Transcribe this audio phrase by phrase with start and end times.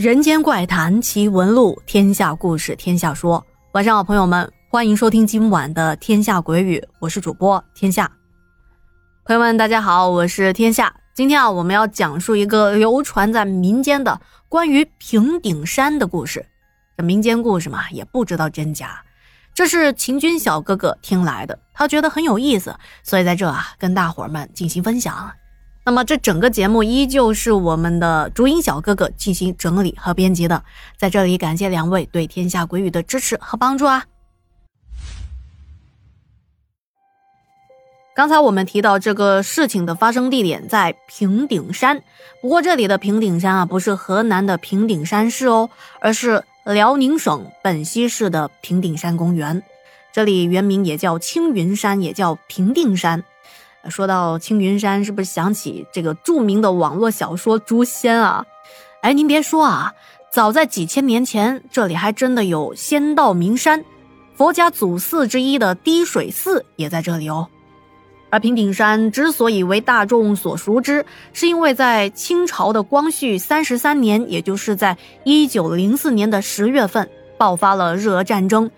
[0.00, 3.44] 人间怪谈奇闻录，天下故事天下说。
[3.72, 8.10] 晚上好，朋友们，欢迎收听今晚的《天下鬼语》，我是主播天下。
[9.26, 10.90] 朋友们，大家好，我是天下。
[11.12, 14.18] 今天啊，我们要讲述一个流传在民间的
[14.48, 16.46] 关于平顶山的故事。
[16.96, 19.02] 这民间故事嘛，也不知道真假。
[19.52, 25.30] 这是秦军小哥哥听来的，他觉得很有意思，所以在这啊，跟大伙儿们进行分享。
[25.90, 30.62] 那么这整个节目依旧是我们的竹音小哥哥进行整理和编辑的，
[30.96, 34.04] 在这里感谢两位对天下鬼语的支持和帮助啊！
[38.14, 42.04] 刚才我们提到这个事情的发生地点在平顶山，
[42.40, 49.60] 不过这里的平顶山啊，不是河南的平顶山市哦，而是辽宁省本溪市的平顶山公园。
[50.12, 53.24] 这里原名也叫青云山，也叫平顶山。
[53.88, 58.44] 说到青云山，是不是想起这个著名的网络小说《诛仙》啊？
[59.00, 59.92] 哎，您别说啊，
[60.30, 63.82] 早在几千年前，这里还真的有仙道名山，
[64.34, 67.48] 佛家祖寺之一的滴水寺也在这里哦。
[68.28, 78.70] 而平顶山之所以为大众所熟知，是因为在清朝的光绪三十三年，也就是在一九零四年的十月份，爆发了日俄战争，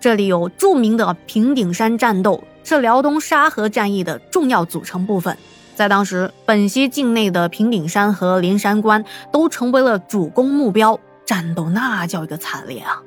[0.00, 2.42] 这里有著名的平顶山战斗。
[2.66, 5.38] 是辽东沙河战役的重要组成部分，
[5.76, 13.00] 在当时，本溪境内的平顶山和连山关都成为了主攻目标，战斗那叫一个惨烈啊！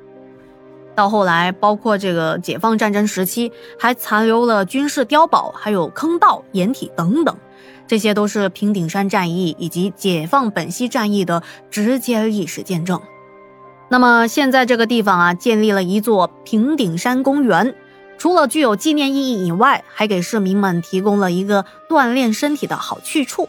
[0.94, 7.36] 到后来，包括这个解放战争时期，还残留了军事碉堡、还有坑道、掩体等等，
[7.86, 12.98] 这些都是平顶山战役以及解放本溪战役的直接历史见证。
[13.90, 17.74] 那么，现在这个地方啊，建立了一座平顶山公园。
[18.20, 23.48] 除了具有纪念意义以外，还给市民们提供了一个锻炼身体的好去处。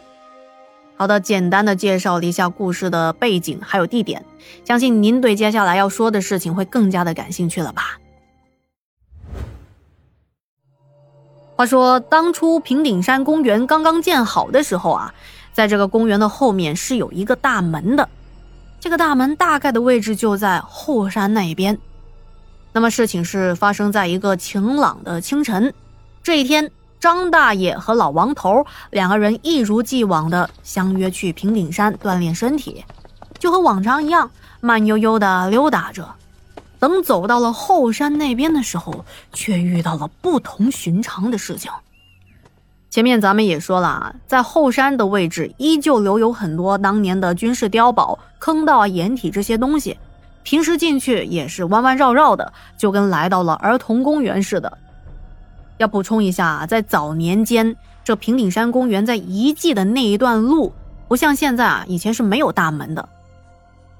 [0.96, 4.24] 好的，简单的介绍了一下故事的背景还有地点，
[4.64, 7.98] 相信您对接下来要说的事情会更加的感兴趣了吧？
[11.54, 15.12] 话说，当初平顶山公园刚刚建好的时候啊，
[15.52, 18.08] 在这个公园的后面是有一个大门的，
[18.80, 21.78] 这个大门大概的位置就在后山那一边。
[22.74, 25.72] 那么事情是发生在一个晴朗的清晨，
[26.22, 32.82] 这一天，张大爷和老王头两个人一如既往的相约去平顶山锻炼身体，
[33.38, 34.30] 就和往常一样，
[34.60, 36.08] 慢悠悠的溜达着。
[36.78, 41.70] 等走到了后山那边的时候，却遇到了不同寻常的事情。
[42.88, 49.96] 前面咱们也说了啊，在后山的位置依旧留有很多当年的军事碉堡、坑道、掩体这些东西。
[50.42, 54.78] 平时进去也是弯弯绕绕的，就跟来到了儿童公园似的。
[55.78, 60.72] 要补充一下，在早年间，这平顶山公园在遗迹的那一段路，
[61.08, 63.08] 不像现在啊，以前是没有大门的。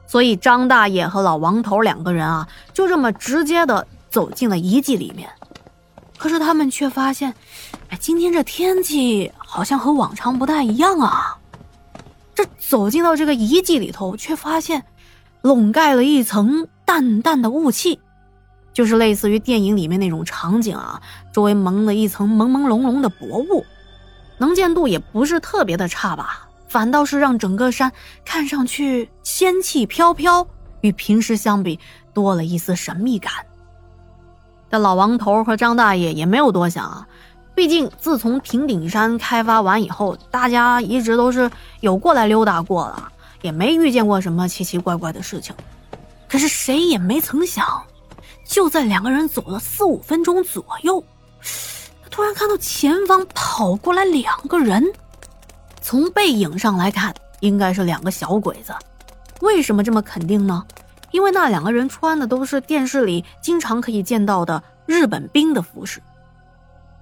[0.06, 5.28] 所以张大爷和老王头两个人啊，就这么直接的走进了遗迹里面。
[6.18, 7.34] 可是他们却发现，
[7.88, 11.36] 哎，今天这天气好像和往常不太一样啊。
[12.34, 14.82] 这走进到这个遗迹里头，却发现。
[15.42, 18.00] 笼盖了一层淡淡的雾气，
[18.72, 23.64] 就是类似于电影里面那种场景啊，周围蒙了一层朦朦胧胧的薄雾，
[24.38, 27.90] 能见度也不是特别的差吧，反倒是让整个山
[28.24, 30.46] 看上去仙气飘飘，
[30.80, 31.78] 与平时相比
[32.14, 33.32] 多了一丝神秘感。
[34.70, 37.06] 这老王头和张大爷也没有多想啊，
[37.54, 43.11] 毕竟自从平顶山开发完以后，大家一直都是有过来溜达过的。
[43.42, 45.54] 也没遇见过什么奇奇怪怪的事情，
[46.28, 47.84] 可是谁也没曾想，
[48.46, 51.04] 就在两个人走了四五分钟左右，
[52.02, 54.90] 他突然看到前方跑过来两个人。
[55.80, 58.72] 从背影上来看，应该是两个小鬼子。
[59.40, 60.64] 为什么这么肯定呢？
[61.10, 66.00] 因为那两个人穿的都是电视里经常可以见到的日本兵的服饰。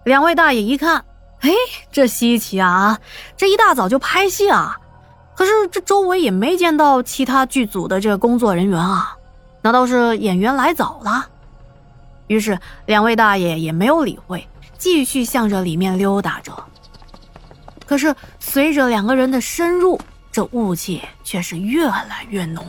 [0.05, 1.05] 两位大爷一看，
[1.41, 1.51] 哎，
[1.93, 2.99] 这稀奇啊！
[3.37, 4.80] 这一大早就拍戏啊！
[5.41, 9.17] 可是这周围也没见到其他剧组的这个工作人员啊，
[9.63, 11.27] 难道是演员来早了？
[12.27, 14.47] 于是两位大爷也没有理会，
[14.77, 16.53] 继续向着里面溜达着。
[17.87, 19.99] 可是随着两个人的深入，
[20.31, 22.63] 这雾气却是越来越浓，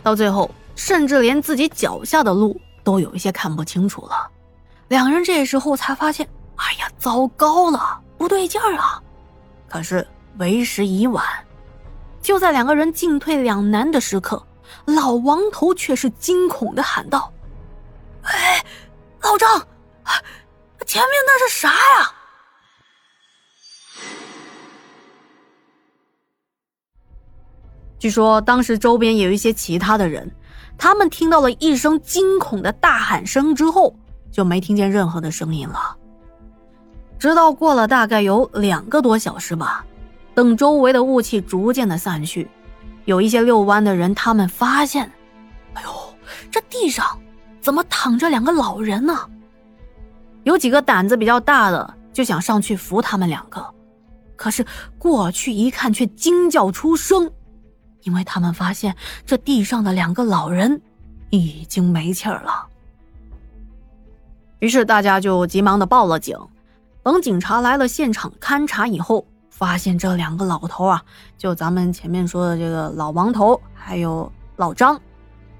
[0.00, 4.30] 到最后甚至连自己脚下的路都有一些看不清楚了。
[4.86, 9.02] 两人这时候才发现，哎呀，糟糕了，不对劲儿啊！
[9.68, 10.06] 可是
[10.36, 11.26] 为时已晚。
[12.28, 14.46] 就在两个人进退两难的时刻，
[14.84, 17.32] 老王头却是惊恐的喊道
[18.20, 18.62] ：“哎，
[19.22, 19.66] 老张，
[20.84, 22.12] 前面那是啥呀？”
[27.98, 30.30] 据说当时周边也有一些其他的人，
[30.76, 33.96] 他们听到了一声惊恐的大喊声之后，
[34.30, 35.96] 就没听见任何的声音了。
[37.18, 39.82] 直到过了大概有两个多小时吧，
[40.38, 42.48] 等周围的雾气逐渐的散去，
[43.06, 45.10] 有一些遛弯的人，他们发现，
[45.74, 45.90] 哎呦，
[46.48, 47.04] 这地上
[47.60, 49.28] 怎么躺着两个老人呢？
[50.44, 53.74] 有几个胆子比较大的就想上去扶他们两个，
[54.36, 54.64] 可是
[54.96, 57.28] 过去一看却惊叫出声，
[58.04, 58.94] 因为他们发现
[59.26, 60.80] 这地上的两个老人
[61.30, 62.64] 已经没气儿了。
[64.60, 66.38] 于是大家就急忙的报了警。
[67.02, 69.26] 等警察来了现场勘查以后，
[69.58, 71.02] 发现这两个老头啊，
[71.36, 75.00] 就咱们前面说的这个老王头还有老张，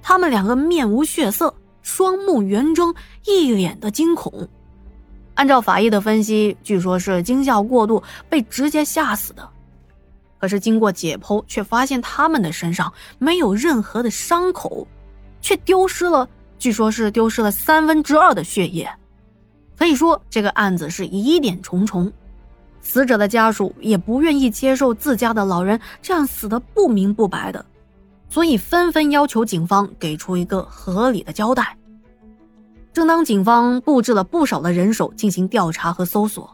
[0.00, 1.52] 他们两个面无血色，
[1.82, 2.94] 双目圆睁，
[3.26, 4.48] 一脸的惊恐。
[5.34, 9.48] 按照法医的分析，据说是惊吓过度被直接吓死的。
[10.38, 14.86] 可是经过解剖，却发现他们的身上没有任何的伤口，
[15.40, 18.88] 却丢失了，据说是丢失了三分之二的血液。
[19.76, 22.12] 可以说，这个案子是疑点重重。
[22.80, 27.64] 死者的家属也不愿意接受自家的老人这样死的不明不白的，
[28.28, 31.76] 所以纷纷要求警方给出一个合理的交代。
[32.92, 36.50] 正当警方布置了不少的人手进行调查和搜索，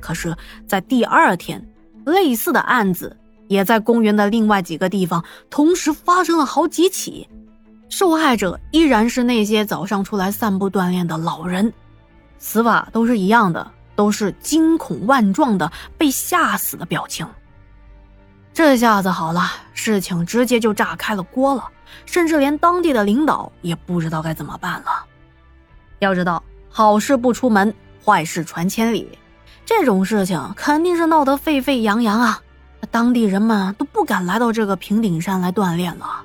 [0.00, 0.34] 可是，
[0.66, 1.66] 在第二天，
[2.06, 3.16] 类似的案子
[3.48, 7.28] 也在公园的另外几个地方同时发生了好几起，
[7.90, 11.70] 受害者依然是那些早上出来散步锻炼的老人，
[12.38, 13.70] 死法都是一样的，
[14.02, 17.24] 都是惊恐万状的被吓死的表情。
[18.52, 21.68] 这下子好了，事情直接就炸开了锅了，
[22.04, 24.86] 甚至连当地的领导也不知道该怎么办了。
[26.00, 27.72] 要知道，好事不出门，
[28.04, 29.08] 坏事传千里。
[29.64, 32.42] 这种事情肯定是闹得沸沸扬扬啊！
[32.90, 36.24] 当地人们都不敢来到这个平顶山来锻炼了。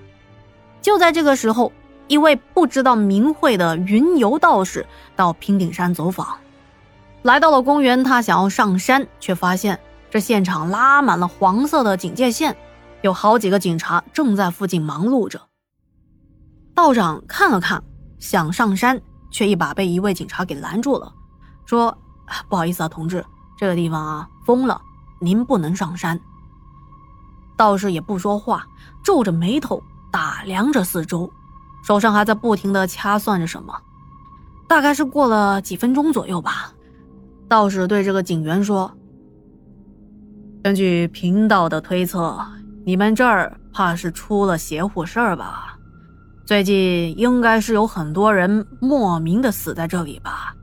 [0.81, 1.71] 就在这个时候，
[2.07, 4.83] 一位不知道名讳的云游道士
[5.15, 6.35] 到平顶山走访，
[7.27, 9.77] 来到了公园，他想要上山，却发现
[10.09, 12.56] 这现场拉满了黄色的警戒线，
[13.01, 15.41] 有好几个警察正在附近忙碌着。
[16.74, 17.83] 道长看了看，
[18.18, 19.01] 想上山。
[19.29, 21.13] 却一把被一位警察给拦住了，
[21.65, 21.95] 说
[22.47, 23.24] ：“不好意思啊，同志，
[23.57, 24.81] 这个地方啊封了，
[25.19, 26.18] 您不能上山。”
[27.57, 28.65] 道士也不说话，
[29.03, 31.29] 皱着眉头打量着四周，
[31.83, 33.77] 手上还在不停的掐算着什么。
[34.65, 36.71] 大概是过了几分钟左右吧，
[37.48, 38.92] 道士对这个警员说
[40.64, 42.38] ：“根据贫道的推测，
[42.86, 45.78] 你们这儿怕是出了邪乎事儿吧？”
[46.46, 50.56] 最近应该是有很多人莫名的死在这里吧？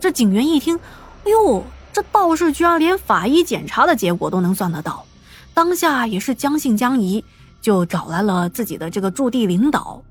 [0.00, 0.76] 这警员一听，
[1.24, 5.04] 哎呦，这道士居然连法医检查的结果都能算得到，
[5.54, 7.24] 当下也是将信将疑，
[7.60, 10.02] 就找来了自己的这个驻地领导。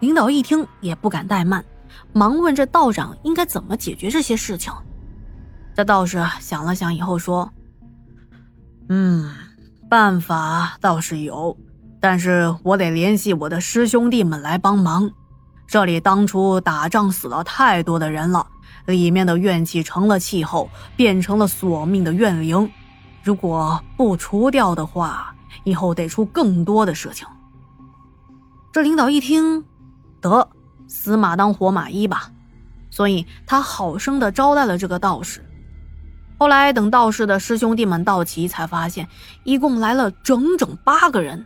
[0.00, 1.64] 领导一听也不敢怠慢，
[2.12, 4.72] 忙问这道长应该怎么解决这些事情。
[5.74, 7.50] 这道士想了想以后说
[8.88, 9.32] ：“嗯，
[9.88, 11.56] 办法倒是有。”
[12.00, 15.10] 但是我得联系我的师兄弟们来帮忙。
[15.68, 18.46] 这里当初打仗死了太多的人了，
[18.86, 22.68] 里面的怨气成了气候，变成了索命的怨灵。
[23.22, 27.26] 如果不除掉的话，以后得出更多的事情。
[28.72, 29.64] 这领导一听，
[30.20, 30.48] 得
[30.88, 32.30] 死马当活马医吧，
[32.90, 35.44] 所以他好生的招待了这个道士。
[36.38, 39.06] 后来等道士的师兄弟们到齐，才发现
[39.44, 41.44] 一共来了整整八个人。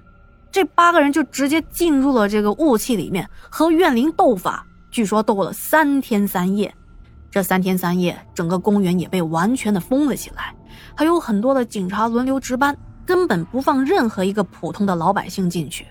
[0.51, 6.75] 这八个人就直接进入了这个雾气里面，和怨灵斗法，据说斗了三天三夜。
[7.31, 10.55] 这三天三夜，整个公园也被完全的封了起来，
[10.95, 12.75] 还有很多的警察轮流值班，
[13.05, 15.87] 根本不放任何一个普通的老百姓进去。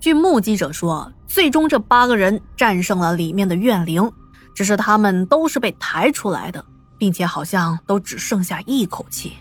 [0.00, 4.10] 据目击者说，最终这八个人战胜了里面的怨灵，
[4.54, 6.64] 只是他们都是被抬出来的，
[6.96, 9.32] 并且好像都只剩下一口气。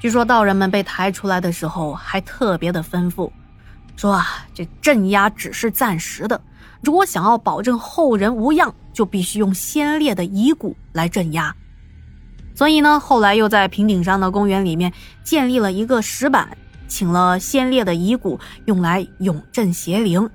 [0.00, 3.28] 据说道人们被抬出来的时候，还特别的吩咐，
[3.96, 6.40] 说啊，这镇压只是暂时的，
[6.80, 11.52] 如果想要保证后人无恙，就必须用先烈的遗骨来镇压。
[12.54, 14.92] 所以呢，后来又在平顶山的公园里面
[15.24, 16.56] 建立了一个石板，
[16.88, 20.28] 请了先烈的遗骨用来永镇邪灵。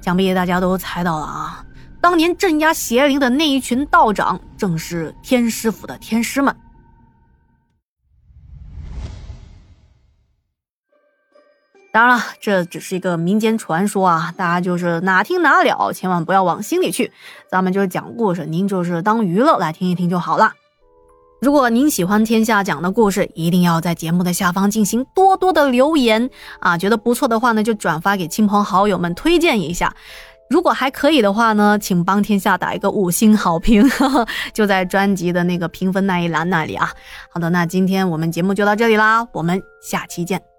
[0.00, 1.64] 想必大家都猜到了啊，
[2.00, 6.56] 当年镇压邪灵的那一群道长，正是天师府的天师们。
[11.90, 17.12] 当然了，这只是一个民间传说啊，大家就是哪听哪了，千万不要往心里去。
[17.50, 20.52] 咱们就是讲故事，您就是当娱乐来听一听就好了。
[21.40, 26.28] 如果您喜欢天下讲的故事，一定要在节目的下方进行多多的留言
[26.58, 26.76] 啊！
[26.76, 29.94] 觉得不错的话呢，就转发给亲朋好友们推荐一下。
[30.50, 36.90] 如果还可以的话呢，请帮天下打一个五星好评，呵 呵就在专辑的那个评分那一栏那里啊。
[37.30, 40.57] 好的，那今天我们节目就到这里啦，我们下期见。